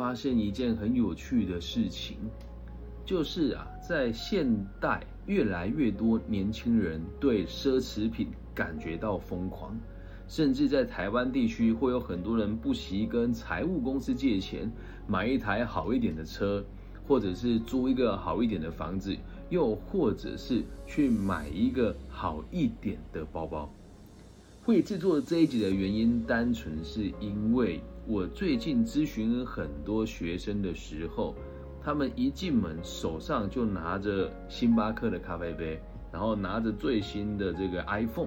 [0.00, 2.16] 发现一件很有趣的事情，
[3.04, 4.48] 就是啊，在现
[4.80, 9.78] 代越来越多年轻人对奢侈品感觉到疯狂，
[10.26, 14.72] 甚至在台湾地区会有很多人不惜跟财务公司借钱
[15.06, 16.64] 买一台好一点的车，
[17.06, 19.14] 或者是租一个好一点的房子，
[19.50, 23.70] 又或者是去买一个好一点的包包。
[24.62, 31.32] 会制作这一集的原因，单纯是因为我最近咨询很多学生的时候，
[31.80, 35.80] 他们一进门手上就拿着星巴克的咖啡杯，
[36.10, 38.26] 然后拿着最新的这个 iPhone。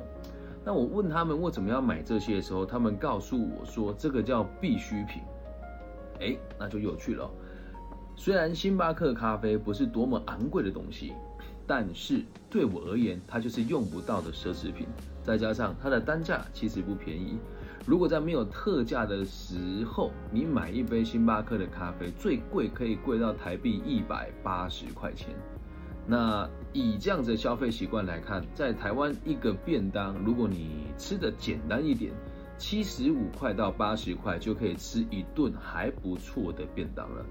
[0.64, 5.22] 那我问他们为什么要买这些的时候，他们告诉我说这个叫必需品。
[6.22, 7.30] 哎，那就有趣了。
[8.16, 11.12] 虽然星巴克咖啡不是多么昂贵的东西。
[11.66, 14.86] 但是对我而言，它就是用不到的奢侈品，
[15.24, 17.38] 再加上它的单价其实不便宜。
[17.86, 25.30] 如果在没有特价的时候，你买一杯星巴克的咖啡，最贵可以贵到台币一百八十块钱。
[26.08, 32.14] 那以这样子的消费习惯来看，在台湾一个便当，如果你吃的简单一点，
[32.58, 37.26] 七十五块到八十块就可以吃一顿还不错的便当了。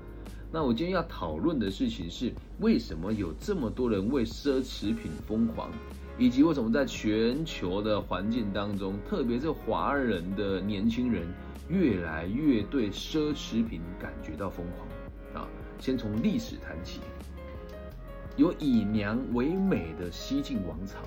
[0.51, 5.71] 那我今天要讨论的事情是，为什么有这么多人为奢侈品疯狂，
[6.23, 11.27] 以及为什么在全球的环境当中，特别是华人的年轻人，
[11.69, 15.49] 越来越对奢侈品感觉到疯狂啊！
[15.81, 17.01] 先从历史谈起，
[18.37, 21.01] 有以娘为美的西晋王朝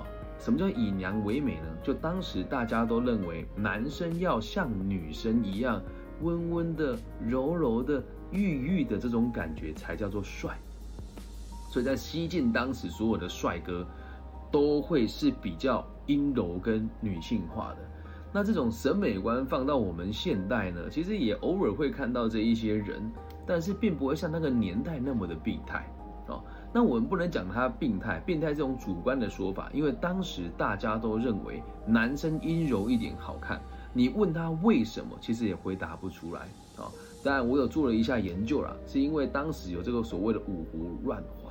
[0.00, 0.04] 啊。
[0.40, 1.68] 什么叫以娘为美呢？
[1.84, 5.80] 就当时大家都认为，男生要像女生一样，
[6.22, 8.02] 温温的、柔柔的。
[8.32, 10.58] 郁郁的这种感觉才叫做帅，
[11.70, 13.86] 所以在西晋当时，所有的帅哥
[14.50, 17.78] 都会是比较阴柔跟女性化的。
[18.32, 23.10] 那这种审美观放到我们现代呢，其实也偶尔会看到这一些人，
[23.46, 25.88] 但是并不会像那个年代那么的病态
[26.26, 26.42] 哦。
[26.72, 33.60] 那我们不能讲他病态，病态这种主观的说法，因为当时大家都认为男生阴柔一点好看。
[33.94, 36.42] 你问他为什么，其实也回答不出来
[36.76, 36.92] 啊。
[37.24, 41.45] 当然，我有做了一下研究啦，是因为当时有这个所谓的五胡乱华，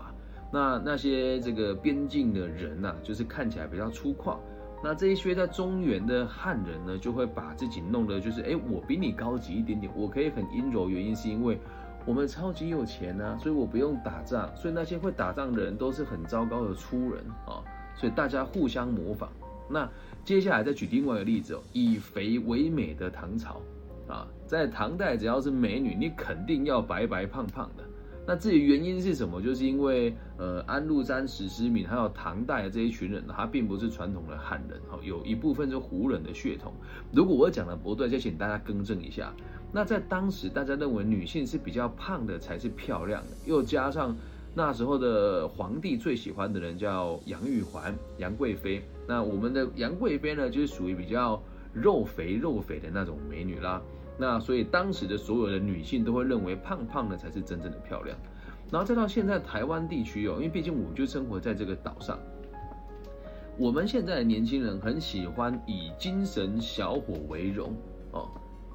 [0.56, 4.38] 那那些这个边境的人呐，就是看起来比较粗犷，
[4.82, 11.60] 那这一些在中原的汉人呢，就会把自己弄得就是，哎，我比你高级一点点，我可以很阴柔，原因是因为
[12.06, 17.60] 我们超级有钱啊，所以我不用打仗，所以那些会打仗的人都是很糟糕的粗人啊，
[17.94, 19.30] 所以大家互相模仿。
[19.70, 19.90] 那
[20.24, 23.62] 接下来再举另外一个例子哦，以肥为美的唐朝。
[24.08, 27.84] 啊，在唐代，只要是美女，你肯定要白白胖胖的。
[28.28, 36.74] 那至于原因是什么，就是因为呃，安禄山、史思明还有唐代的这一群人，他并不是传统的汉人，哈，有一部分是胡人的血统。
[37.12, 39.34] 如果我讲的不对，就请大家更正一下。
[39.72, 44.16] 那在当时，大家认为女性是比较胖的才是漂亮的，又加上
[44.53, 48.84] 那时候的皇帝最喜欢的人叫杨玉环、杨贵妃。
[49.07, 51.42] 那我们的杨贵妃呢，就是属于比较。
[51.75, 53.81] 肉肥肉肥的那种美女啦，
[54.18, 58.18] 那所以当时的所有的女性都会认为胖胖的才是真正的漂亮，
[58.72, 62.18] 然后再到现在台湾地区哦，因为毕竟我们就生活在这个岛上，
[63.58, 67.74] 我们现在的年轻人很喜欢以精神小伙为荣
[68.12, 68.30] 哦。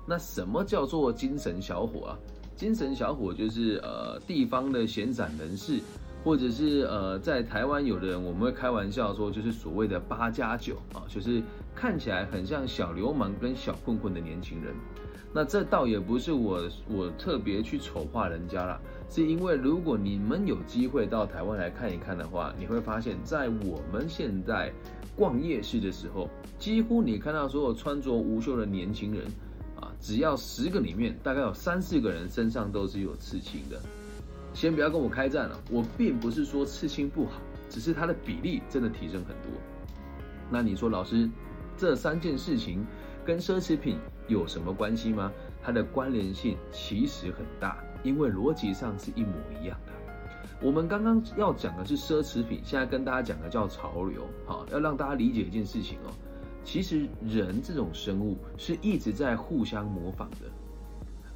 [0.06, 2.19] 那什么叫做精神小伙啊？
[2.56, 5.81] 精神小伙就是呃地方的闲散人士。
[6.23, 11.43] 或者是呃，在台湾有的人，我们会开玩笑说，就是所谓的八加九啊，就是
[11.75, 14.75] 看起来很像小流氓跟小混混的年轻人。
[15.33, 24.73] 那这倒也不是我我特别去丑化人家啦，是因为如果你们有机会到台湾来看一看的话，你会发现在我们现在
[25.15, 29.25] 逛夜市的时候，几乎你看到所有穿着无袖的年轻人
[29.81, 33.81] 啊，只要十个里面大概有三四个人身上都是有刺青的。
[34.53, 39.53] 先不要跟我开战了，我并不是说刺青不好，只是它的比例真的提升很多。
[40.51, 41.31] 那你说老师，
[41.77, 42.85] 这三件事情
[43.31, 43.97] 跟奢侈品
[44.27, 45.31] 有什么关系吗？
[45.63, 49.32] 它的关联性其实很大，因为逻辑上是一模
[49.62, 49.93] 一样的。
[50.61, 56.11] 我们刚刚要讲的是奢侈品，现在跟大家讲的叫潮流，好，要让大家理解一件事情哦。
[56.65, 60.50] 其实人这种生物是一直在互相模仿的。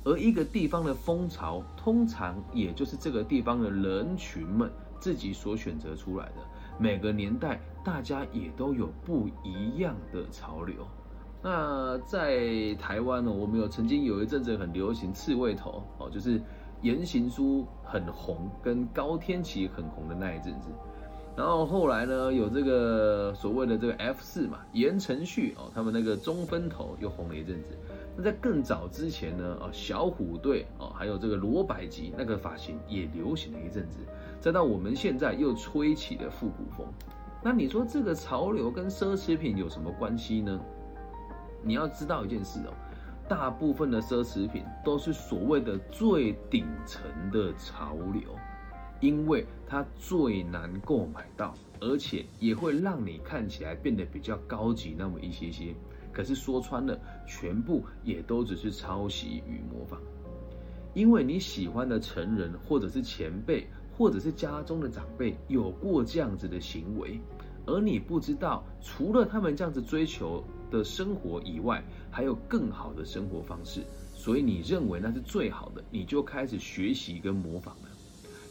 [0.02, 4.68] 而一个地方的风潮，通常也就是这个地方的人群们
[4.98, 6.44] 自己所选择出来的。
[6.76, 10.84] 每个年代，大家也都有不一样的潮流。
[11.46, 16.40] 那在台湾呢，我们有曾经有一阵子很流行刺猬头哦，就是
[16.80, 20.70] 言行书很红，跟高天琪很红的那一阵子。
[21.36, 27.76] 然后后来呢，有这个所谓的这个 F 四嘛，言承旭哦，他们那个中分头又红了一阵子。
[28.16, 33.98] 那在更早之前呢，啊，小虎队哦，还有这个罗百吉那个发型也流行了一阵子，
[34.40, 36.86] 再到我们现在又吹起了复古风。
[37.42, 40.58] 那你说这个潮流跟奢侈品有什么关系呢？
[41.64, 42.72] 你要知道一件事哦，
[43.28, 47.02] 大部分的奢侈品都是所谓的最顶层
[47.32, 48.22] 的潮流，
[49.00, 55.74] 因为它最难购买到，而且也会让你看起来变得比较高级那么一些些。
[56.12, 56.96] 可是说穿了，
[57.26, 59.98] 全部也都只是抄袭与模仿，
[60.92, 63.66] 因为你喜欢的成人，或者是前辈，
[63.98, 67.18] 或者是家中的长辈有过这样子的行为，
[67.66, 70.44] 而你不知道，除了他们这样子追求
[70.78, 73.82] 的生活以外，还有更好的生活方式，
[74.14, 77.88] 所以你认为那是最好的，你就开始学习跟模仿了。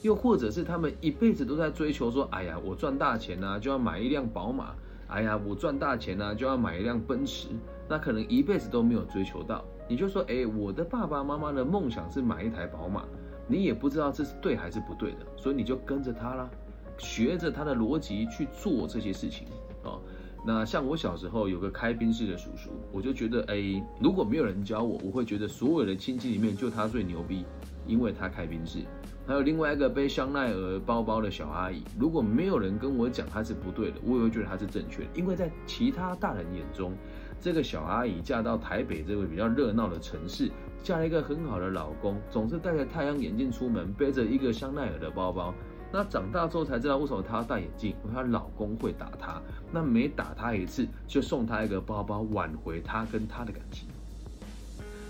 [0.02, 4.74] 又或者是他们一辈子都在追求说，哎呀，我赚大钱呢，就要买一辆宝马。
[5.08, 7.50] 哎呀，我赚大钱呢，就要买一辆奔驰，
[7.88, 9.64] 那可能一辈子都没有追求到。
[9.88, 13.06] 你就说，哎，我的爸爸妈妈的梦想是买一台宝马，
[13.48, 16.50] 你也不知道这是对还是不对的，所以你就跟着他啦，
[16.98, 19.48] 学着他的逻辑去做这些事情
[19.84, 20.02] 哦。
[20.46, 27.46] 那像我小时候有个开宾士的叔叔，我就觉得，哎，如果没有人教我，我会觉得所有的亲戚里面就他最牛逼，
[27.88, 28.80] 因为他开宾士。
[29.26, 35.10] 还有另外一个背香奈儿包包的小阿姨，如果没有人跟我讲她是不对的，我也会觉得她是正确的。
[35.16, 36.92] 因为在其他大人眼中，
[37.40, 40.52] 这个小阿姨嫁到台北这个比较热闹的城市，
[40.84, 45.54] 嫁了一个很好的老公，总是戴着太阳眼镜出门，背着一个香奈儿的包包。
[45.96, 49.40] 那长大之后才知道为什么她要戴眼镜，因为她老公会打她，
[49.72, 53.88] 那每打她一次就送她一个包包，挽回她跟他的感情。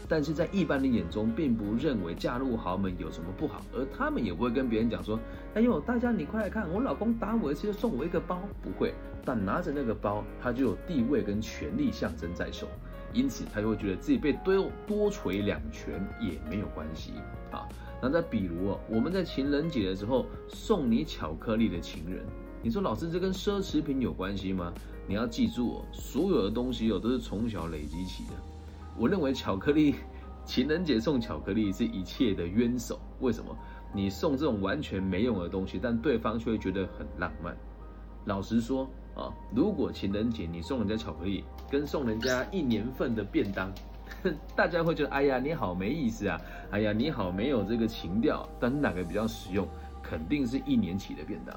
[0.09, 5.17] 但是在一般人眼中，并不认为嫁入豪门有什么不好，而他们也不会跟别人讲说
[5.55, 8.93] ：“哎呦，大家你快来看，我老公打我一次就送我一个包。”不会，
[9.23, 12.67] 但拿着那个包，他就有地位跟权力象征在手，
[13.13, 17.13] 因此他就会觉得自己被多多锤两拳也没有关系
[17.51, 17.67] 啊。
[18.01, 22.25] 那再比如哦，我们在情人节的时候送你巧克力的情人，
[22.61, 24.73] 你说老师这跟奢侈品有关系吗？
[25.07, 28.31] 你要记住哦，所有的东西哦都是从小累积起的。
[28.97, 29.95] 我认为巧克力，
[30.45, 32.99] 情人节送巧克力是一切的冤首。
[33.19, 33.57] 为什么？
[33.93, 37.55] 你送这种完全没用的东西，但对方却会觉得很浪漫。
[38.25, 43.71] 老实说啊，如果情人节你送人家巧克力，跟送人家一年份的便当，
[44.55, 46.39] 大家会觉得哎呀你好没意思啊，
[46.71, 48.47] 哎呀你好没有这个情调。
[48.59, 49.67] 但哪个比较实用？
[50.01, 51.55] 肯定是一年起的便当。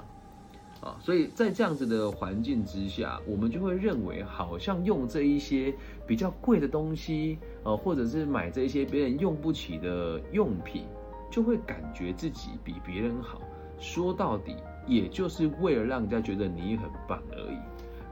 [0.83, 5.75] 啊，所以在这样子的环境之下，我们就会认为，好像用这一些
[6.07, 10.85] 比较贵的东西，呃，或者是买这些别人用不起的用品，
[11.31, 13.41] 就会感觉自己比别人好。
[13.79, 17.59] 说到底，也就是为了让人家觉得你很棒而已。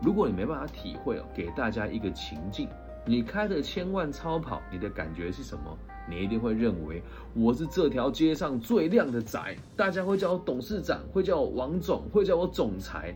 [0.03, 2.69] 如果你没办法体会哦，给大家一个情境，
[3.07, 5.79] 你开着千万超跑，你的感觉是什么？
[6.07, 7.03] 你一定会认为
[7.35, 9.41] 我是这条街上最靓的仔，
[9.75, 13.15] 大家会叫我董事长，会叫我王总，会叫我总裁，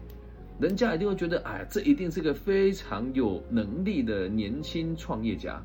[0.59, 5.63] 人家一定会觉得，哎，这一定是个非常有能力的年轻创业家。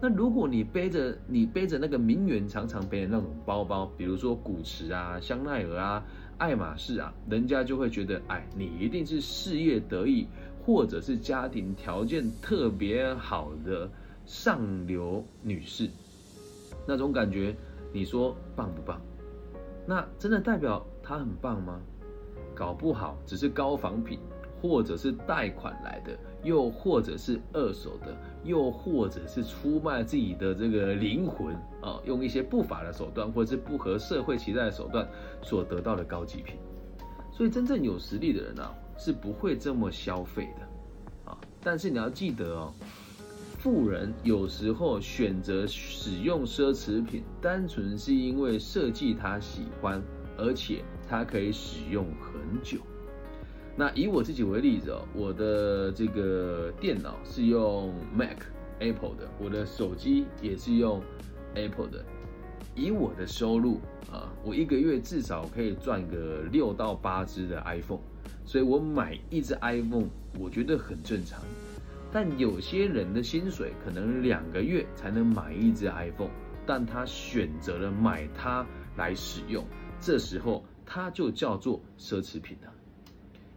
[0.00, 6.02] 那如果你背着你背着那个名媛常常背的那种包包，比如说古驰啊、香奈儿啊、
[6.38, 10.26] 爱马仕啊，人家就会觉得，哎，你一定是事业得意，
[10.64, 13.88] 或者是家庭条件特别好的
[14.26, 15.88] 上流女士。
[16.86, 17.54] 那种感觉，
[17.92, 19.00] 你说棒不棒？
[19.86, 21.80] 那真的代表他很棒吗？
[22.54, 24.18] 搞不好只是高仿品，
[24.62, 35.08] 或者是贷款来的，又或者是二手的，又或者是出卖自己的这个灵魂啊，用一些不法的手段，或者是不合社会期待的手段
[35.42, 36.56] 所得到的高级品。
[37.32, 41.38] 所以真正有实力的人啊，是不会这么消费的啊。
[41.62, 42.72] 但是你要记得哦。
[43.56, 50.02] 富人有时候选择使用奢侈品，单纯是因为设计他喜欢，
[50.36, 52.76] 而且他可以使用很久。
[53.76, 58.38] 那以我自己为例子哦，我的这个电脑是用 Mac
[58.78, 61.02] Apple 的，我的手机也是用
[61.54, 62.04] Apple 的。
[62.76, 68.00] 以我的收入啊，我一个月至少可以赚个六到八只的 iPhone，
[68.44, 71.40] 所以我买一只 iPhone，我觉得很正常。
[72.12, 76.30] 但有些人的薪水可能两个月才能买一只 iPhone，
[76.64, 78.64] 但他选择了买它
[78.96, 79.64] 来使用，
[80.00, 82.72] 这时候它就叫做奢侈品了。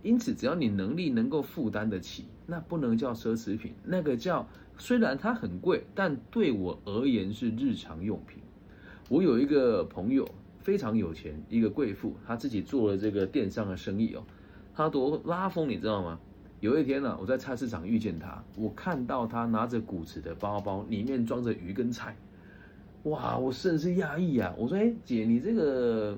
[0.04, 8.42] 因此，只要你能力能够负担得起，那不能叫奢侈品，那个叫虽然它很贵，但对我而言是日常用品。
[9.10, 10.28] 我有一个朋友
[10.60, 14.24] 非常有钱，一个贵妇，她自己做了这个电商的生意哦，
[14.74, 16.20] 她多拉风，你知道吗？
[16.60, 22.16] 有一天呢，我在菜市场遇见她，我看到她拿着古驰的包包，里面装着鱼跟菜，
[23.04, 24.54] 哇，我甚是讶异啊！
[24.58, 26.18] 我说，哎，姐，你这个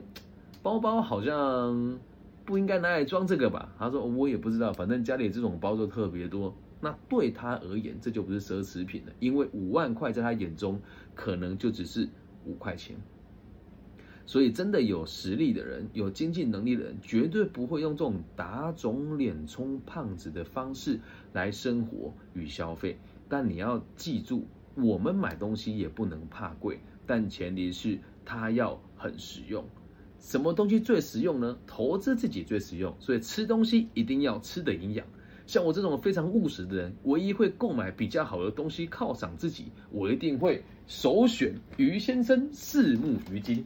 [0.63, 1.99] 包包好像
[2.49, 3.71] 不应该拿来装这个吧？
[3.77, 6.51] 他说，我也不知道，反正家里这种包就特别多。
[6.81, 10.81] 那对他而言，这就不是奢侈品了，因为五万块在他眼中
[11.13, 12.09] 可能就只是
[12.45, 12.95] 五块钱。
[14.25, 20.99] 所以，真的有实力的人、有经济能力的人，绝对不会用这种打肿脸充胖子的方式
[21.33, 22.97] 来生活与消费。
[23.27, 29.63] 但你要记住，我们买东西也不能怕贵，但前提是它要很实用。
[30.19, 31.57] 什么东西最实用呢？
[31.65, 32.95] 投资自己最实用。
[32.99, 35.05] 所以吃东西一定要吃的营养。
[35.47, 43.65] 像我这种非常务实的人，唯一会购买比较好的东西犒赏自己，我一定会首选鱼先生四目鱼精。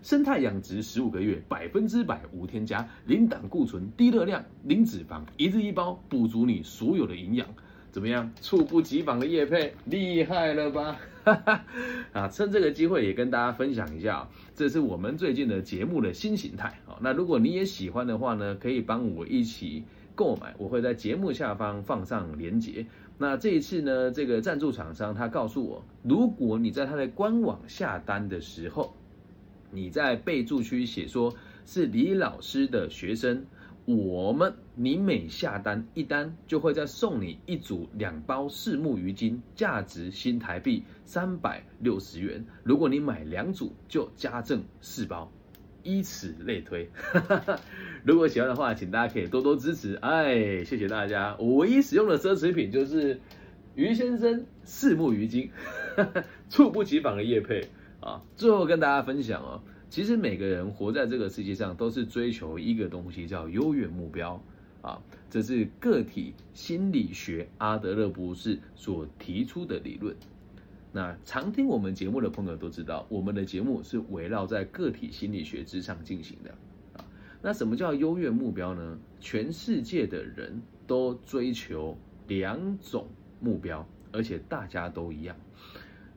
[0.00, 7.46] 生态养殖十五个月，百分之百无添加，零胆固醇，低热量，零脂肪，一日一包，补足你所有的营养。
[7.90, 8.32] 怎么样？
[8.40, 10.96] 猝不及防的叶配，厉害了吧？
[12.12, 16.78] 啊，趁这个机会也跟大家分享一下，这是我们最近的节目的新形态。
[16.86, 22.86] 好，那如果你也喜欢的话呢，可以帮我一起购买，我会在节目下方放上链接。
[23.18, 28.94] 那这一次呢，这个赞助厂商他告诉我，如果你在他的官网下单的时候，
[29.70, 31.34] 你在备注区写说
[31.66, 33.44] 是李老师的学生，
[33.88, 42.44] 我们你每下单一单就会再送你一组两包四目鱼精，价值新台币三百六十元。
[42.62, 45.32] 如果你买两组就加赠四包，
[45.82, 46.90] 以此类推。
[48.04, 49.94] 如果喜欢的话，请大家可以多多支持。
[50.02, 51.34] 哎，谢谢大家。
[51.38, 53.18] 我唯一使用的奢侈品就是
[53.74, 55.50] 于先生四目鱼精，
[56.50, 57.66] 猝不及防的叶配。
[58.00, 64.42] 啊，最后跟大家分享哦，其实每个人活在这个世界上都是追求一个东西，叫优越目标
[64.82, 65.00] 啊。
[65.30, 70.14] 这是个体心理学阿德勒博士所提出的理论。
[70.90, 76.50] 那常听我们节目的朋友都知道，我们的节目是围绕在个体心理学之上进行的
[76.98, 77.04] 啊。
[77.42, 78.98] 那什么叫优越目标呢？
[79.20, 83.06] 全世界的人都追求两种
[83.40, 85.36] 目标，而且大家都一样。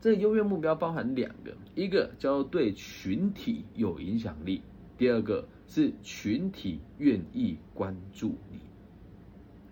[0.01, 4.63] 这个优越目标包含两个，一个叫做对群体有影响力，
[4.97, 8.59] 第二个是群体愿意关注你。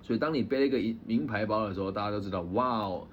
[0.04, 3.08] 所以，当你背了一个名牌包的时候，大家都知道，哇哦，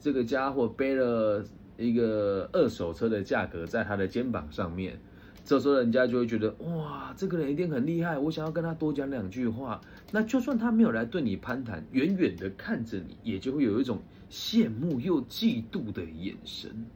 [0.00, 1.44] 这个家伙背了
[1.76, 4.98] 一个二手车的价格在他的肩膀上面，
[5.44, 9.80] 这时候人家就会觉得，哇，这个人一定很厉害，我想要跟他多讲两句话。
[10.10, 14.00] 那就算他没有来对你攀谈，远远的看着你，也就会有一种。
[14.30, 16.86] 羡慕又嫉妒的眼神，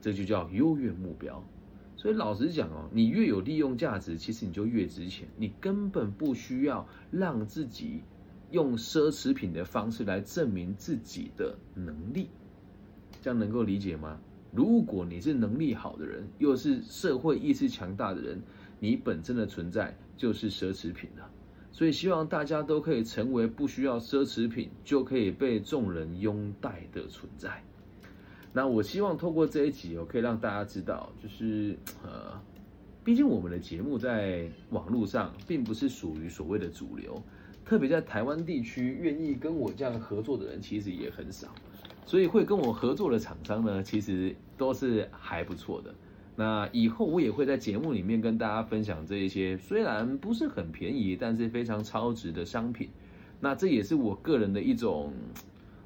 [0.00, 1.44] 这就叫优越目标。
[1.98, 5.28] 所以老实讲哦，你越有利用价值，其实你就越值钱。
[5.36, 8.00] 你根本不需要让自己
[8.52, 12.30] 用奢侈品的方式来证明自己的能力。
[13.20, 14.18] 这样能够理解吗？
[14.52, 18.40] 如果你是能力好的人，又是社会意识强大的人，
[18.80, 21.30] 你本身的存在就是奢侈品了。
[21.72, 27.62] 所以希望大家都可以成为不需要奢侈品就可以被众人拥戴的存在。
[28.50, 32.40] 那我希望透过这一集我，可以让大家知道，就是呃，
[33.04, 37.22] 毕竟我们的节目在网络上并不是属于所谓的主流，
[37.62, 41.54] 特别在台湾地区，愿意跟我这样合作的人其实也很少，
[42.06, 45.92] 所以会跟我合作的厂商呢，其实都是还不错的。
[46.36, 52.88] 那以后我也会在节目里面跟大家分享这一些虽然不是很便宜，但是非常超值的商品。
[53.40, 55.12] 那这也是我个人的一种，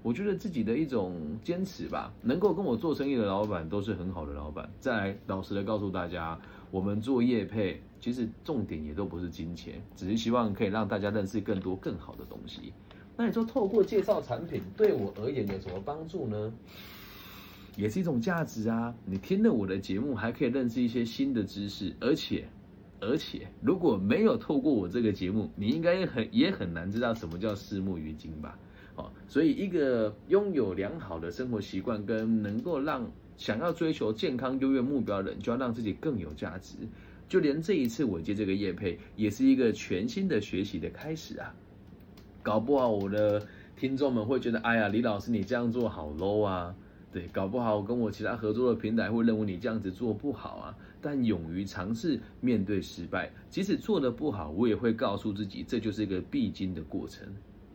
[0.02, 2.12] 我觉得自己的一种坚持吧。
[2.22, 4.68] 能够跟我做生意的老板都是很好的老板。
[4.78, 6.38] 再来老实的告诉大家，
[6.70, 12.72] 我们做业配，其实重点也都不是金钱，只是希望可以让大家认识更多更好的东西。
[13.16, 16.52] 那你说透过介绍产品对我而言有什么帮助呢？
[17.76, 18.94] 也是一种价值啊！
[19.06, 22.44] 你听了我的节目，还可以认识一些新的知识，而且，
[23.00, 28.58] 而且如果没有透过我这个节目，你应该很也很难知道什么叫四目鱼精吧？
[28.96, 36.74] 哦，所以一个拥有良好的生活习惯，跟能够让想要追求健康优越目标的人，就要让自己更有价值。
[37.28, 41.54] 就连这一次我接这个业配，也是一个全新的学习的开始啊！
[42.42, 46.74] 搞不好我的听众们会觉得，哎呀，李老师你这样做好 low 啊！
[47.12, 50.76] 对，搞不好跟我其他合作的平台会认为你这样子做不好啊。
[51.00, 57.26] 但勇于尝试，面对失败，即使做的不好，我也会告诉自己，这就是一个必经的过程。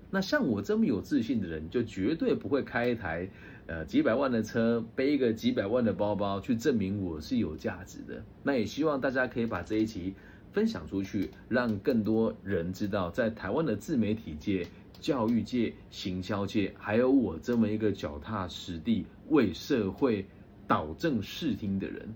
[0.09, 3.27] 那像我这么有自信的人，就绝对不会开一台
[3.65, 8.23] 呃几百万的车，背一个几百万的包包，去证明我是有价值的。
[8.41, 10.13] 那也希望大家可以把这一期
[10.55, 14.65] 分享出去，让更多人知道，在台湾的自媒体界、
[15.01, 20.25] 教育界、行销界，还有我这么一个脚踏实地为社会
[20.65, 22.07] 导正视听的人。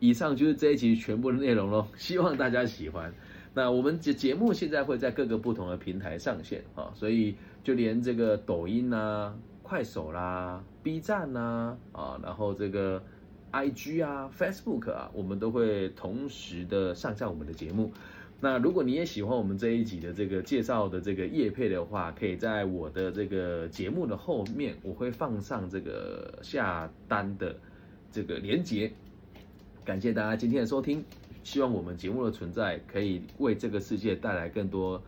[0.00, 3.14] 以上就是这一集全部的内容喽， 希望大家喜欢。
[3.54, 7.32] 那我们节节目现在会在各个不同的平台上线啊，所以
[7.62, 9.32] 就连这个抖音啊、
[9.62, 13.00] 快手啦、B 站呐啊，然后这个
[13.52, 17.92] IG 啊、Facebook 啊，我们都会同时的上架我们的节目。
[18.40, 27.56] 那如果你也喜欢我们这一集的这个介绍的这个叶配的话，可以在我的这个节目的后面，我会放上这个下单的
[28.12, 28.92] 这个连接。
[29.84, 31.04] 感谢大家今天的收听，
[31.42, 35.02] 希望我们节目的存在可以为这个世界带来更多、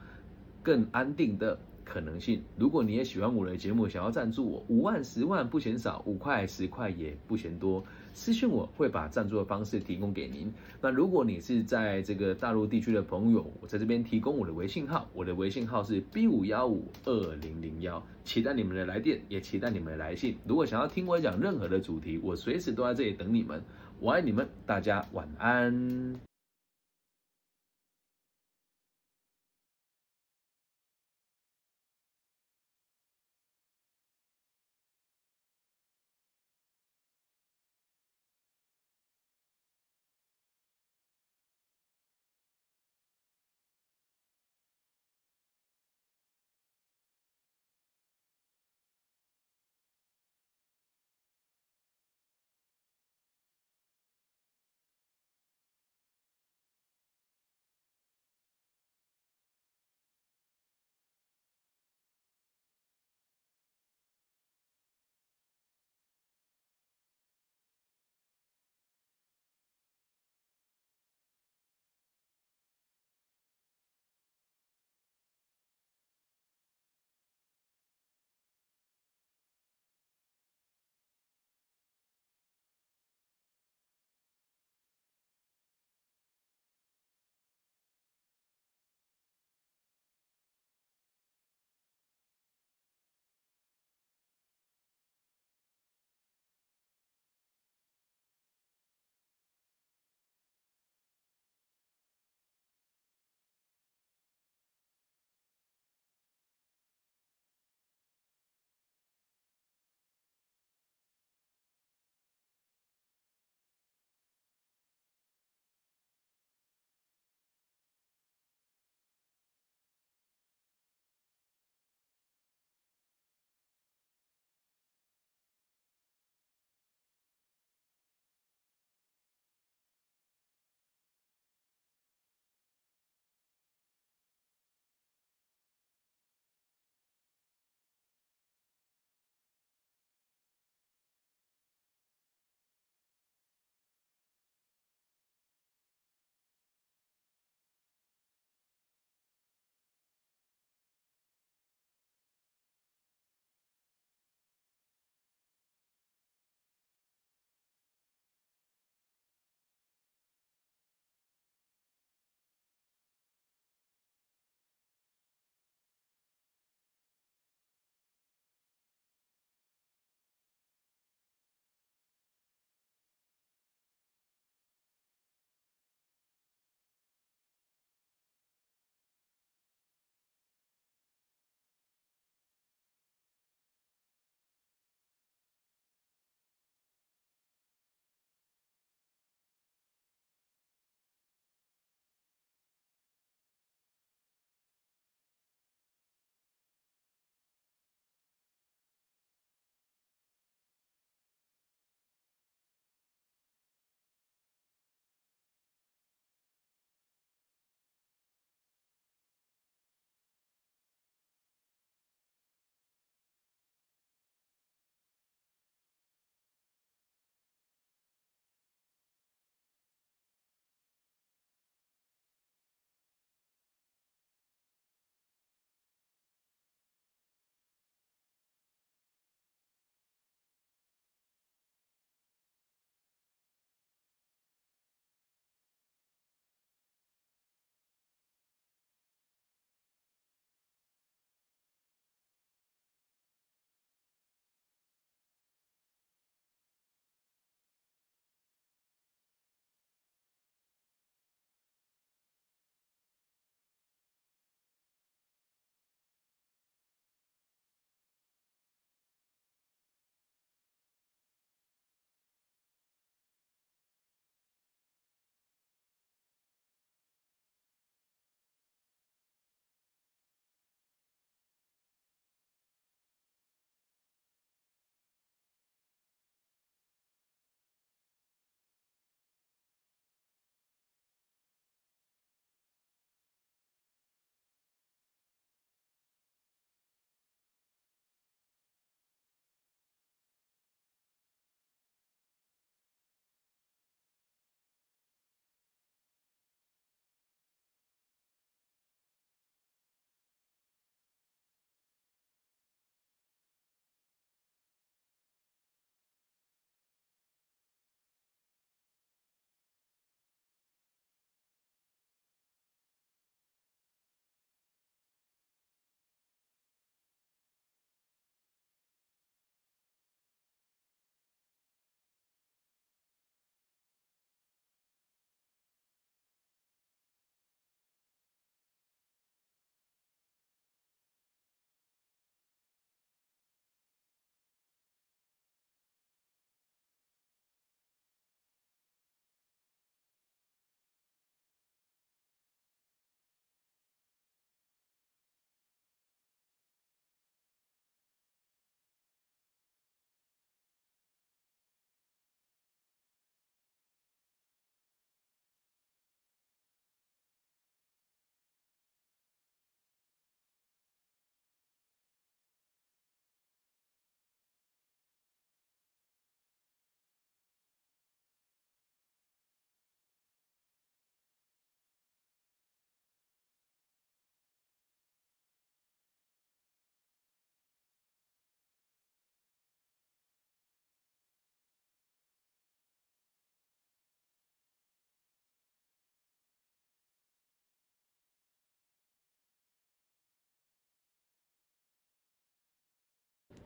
[0.62, 2.42] 更安定的可能性。
[2.56, 10.52] 如果你也喜欢我的节目，想要赞助我，五万、十万不嫌少，五块、十块也不嫌多，私信我会把赞助的方式提供给您。
[10.80, 20.36] 那如果你是在这个大陆地区的朋友，我在这边提供我的微信号，我的微信号是 B 五幺五二零零幺，期待你们的来电，也期待你们的来信。
[20.46, 23.62] 如果想要听我讲任何的主题，我随时都在这里等你们。
[23.98, 26.29] 我爱你们，大家晚安。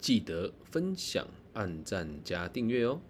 [0.05, 3.01] 记得分享、按赞加订阅哦。